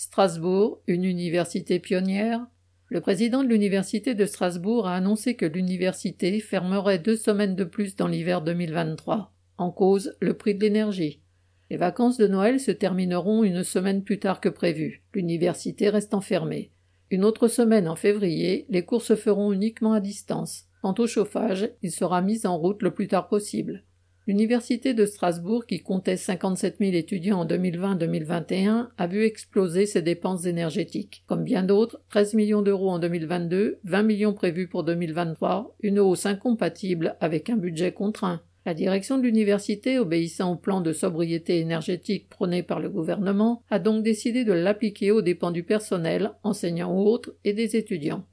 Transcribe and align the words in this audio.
Strasbourg, 0.00 0.80
une 0.86 1.02
université 1.02 1.80
pionnière. 1.80 2.46
Le 2.86 3.00
président 3.00 3.42
de 3.42 3.48
l'université 3.48 4.14
de 4.14 4.26
Strasbourg 4.26 4.86
a 4.86 4.94
annoncé 4.94 5.34
que 5.34 5.44
l'université 5.44 6.38
fermerait 6.38 7.00
deux 7.00 7.16
semaines 7.16 7.56
de 7.56 7.64
plus 7.64 7.96
dans 7.96 8.06
l'hiver 8.06 8.40
2023. 8.42 9.34
En 9.56 9.72
cause, 9.72 10.14
le 10.20 10.34
prix 10.34 10.54
de 10.54 10.60
l'énergie. 10.60 11.20
Les 11.68 11.76
vacances 11.76 12.16
de 12.16 12.28
Noël 12.28 12.60
se 12.60 12.70
termineront 12.70 13.42
une 13.42 13.64
semaine 13.64 14.04
plus 14.04 14.20
tard 14.20 14.40
que 14.40 14.48
prévu, 14.48 15.02
l'université 15.14 15.88
restant 15.88 16.20
fermée. 16.20 16.70
Une 17.10 17.24
autre 17.24 17.48
semaine 17.48 17.88
en 17.88 17.96
février, 17.96 18.66
les 18.68 18.84
cours 18.84 19.02
se 19.02 19.16
feront 19.16 19.52
uniquement 19.52 19.94
à 19.94 20.00
distance. 20.00 20.66
Quant 20.80 20.94
au 20.98 21.08
chauffage, 21.08 21.72
il 21.82 21.90
sera 21.90 22.22
mis 22.22 22.46
en 22.46 22.56
route 22.56 22.84
le 22.84 22.94
plus 22.94 23.08
tard 23.08 23.26
possible. 23.26 23.82
L'université 24.28 24.92
de 24.92 25.06
Strasbourg, 25.06 25.64
qui 25.64 25.80
comptait 25.80 26.18
57 26.18 26.76
000 26.80 26.92
étudiants 26.92 27.40
en 27.40 27.46
2020-2021, 27.46 28.88
a 28.98 29.06
vu 29.06 29.24
exploser 29.24 29.86
ses 29.86 30.02
dépenses 30.02 30.44
énergétiques. 30.44 31.24
Comme 31.26 31.44
bien 31.44 31.62
d'autres, 31.62 32.02
13 32.10 32.34
millions 32.34 32.60
d'euros 32.60 32.90
en 32.90 32.98
2022, 32.98 33.78
20 33.84 34.02
millions 34.02 34.34
prévus 34.34 34.68
pour 34.68 34.84
2023, 34.84 35.74
une 35.80 35.98
hausse 35.98 36.26
incompatible 36.26 37.16
avec 37.20 37.48
un 37.48 37.56
budget 37.56 37.92
contraint. 37.92 38.42
La 38.66 38.74
direction 38.74 39.16
de 39.16 39.22
l'université, 39.22 39.98
obéissant 39.98 40.52
au 40.52 40.56
plan 40.56 40.82
de 40.82 40.92
sobriété 40.92 41.60
énergétique 41.60 42.28
prôné 42.28 42.62
par 42.62 42.80
le 42.80 42.90
gouvernement, 42.90 43.62
a 43.70 43.78
donc 43.78 44.02
décidé 44.02 44.44
de 44.44 44.52
l'appliquer 44.52 45.10
aux 45.10 45.22
dépens 45.22 45.52
du 45.52 45.62
personnel, 45.62 46.32
enseignants 46.42 46.92
ou 46.92 47.06
autres, 47.06 47.34
et 47.44 47.54
des 47.54 47.76
étudiants. 47.76 48.26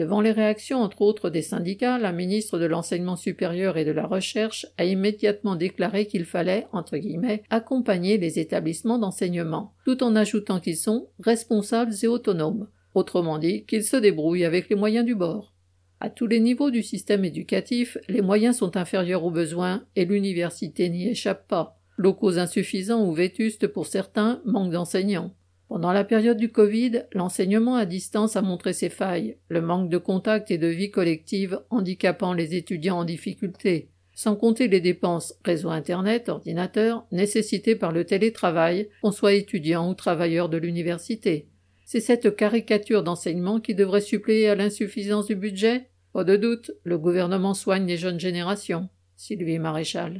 Devant 0.00 0.22
les 0.22 0.32
réactions 0.32 0.80
entre 0.80 1.02
autres 1.02 1.28
des 1.28 1.42
syndicats, 1.42 1.98
la 1.98 2.10
ministre 2.10 2.58
de 2.58 2.64
l'Enseignement 2.64 3.16
supérieur 3.16 3.76
et 3.76 3.84
de 3.84 3.90
la 3.90 4.06
Recherche 4.06 4.64
a 4.78 4.86
immédiatement 4.86 5.56
déclaré 5.56 6.06
qu'il 6.06 6.24
fallait, 6.24 6.66
entre 6.72 6.96
guillemets, 6.96 7.42
accompagner 7.50 8.16
les 8.16 8.38
établissements 8.38 8.98
d'enseignement, 8.98 9.74
tout 9.84 10.02
en 10.02 10.16
ajoutant 10.16 10.58
qu'ils 10.58 10.78
sont 10.78 11.10
responsables 11.18 11.92
et 12.02 12.06
autonomes, 12.06 12.68
autrement 12.94 13.36
dit 13.36 13.66
qu'ils 13.66 13.84
se 13.84 13.98
débrouillent 13.98 14.46
avec 14.46 14.70
les 14.70 14.74
moyens 14.74 15.04
du 15.04 15.14
bord. 15.14 15.52
À 16.00 16.08
tous 16.08 16.26
les 16.26 16.40
niveaux 16.40 16.70
du 16.70 16.82
système 16.82 17.26
éducatif, 17.26 17.98
les 18.08 18.22
moyens 18.22 18.56
sont 18.56 18.78
inférieurs 18.78 19.24
aux 19.24 19.30
besoins 19.30 19.84
et 19.96 20.06
l'université 20.06 20.88
n'y 20.88 21.08
échappe 21.08 21.46
pas. 21.46 21.78
Locaux 21.98 22.38
insuffisants 22.38 23.06
ou 23.06 23.12
vétustes 23.12 23.66
pour 23.66 23.86
certains, 23.86 24.40
manque 24.46 24.72
d'enseignants. 24.72 25.34
Pendant 25.70 25.92
la 25.92 26.02
période 26.02 26.36
du 26.36 26.50
Covid, 26.50 27.04
l'enseignement 27.12 27.76
à 27.76 27.86
distance 27.86 28.34
a 28.34 28.42
montré 28.42 28.72
ses 28.72 28.88
failles, 28.88 29.36
le 29.46 29.60
manque 29.60 29.88
de 29.88 29.98
contact 29.98 30.50
et 30.50 30.58
de 30.58 30.66
vie 30.66 30.90
collective 30.90 31.60
handicapant 31.70 32.32
les 32.32 32.56
étudiants 32.56 32.98
en 32.98 33.04
difficulté, 33.04 33.88
sans 34.12 34.34
compter 34.34 34.66
les 34.66 34.80
dépenses 34.80 35.32
réseau 35.44 35.70
Internet, 35.70 36.28
ordinateur, 36.28 37.06
nécessitées 37.12 37.76
par 37.76 37.92
le 37.92 38.04
télétravail, 38.04 38.88
qu'on 39.00 39.12
soit 39.12 39.34
étudiant 39.34 39.88
ou 39.88 39.94
travailleur 39.94 40.48
de 40.48 40.58
l'université. 40.58 41.46
C'est 41.84 42.00
cette 42.00 42.34
caricature 42.34 43.04
d'enseignement 43.04 43.60
qui 43.60 43.76
devrait 43.76 44.00
suppléer 44.00 44.48
à 44.48 44.56
l'insuffisance 44.56 45.26
du 45.28 45.36
budget? 45.36 45.88
Pas 46.12 46.24
de 46.24 46.34
doute, 46.34 46.72
le 46.82 46.98
gouvernement 46.98 47.54
soigne 47.54 47.86
les 47.86 47.96
jeunes 47.96 48.18
générations. 48.18 48.88
Sylvie 49.14 49.60
Maréchal. 49.60 50.18